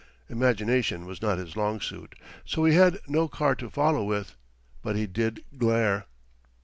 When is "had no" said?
2.73-3.27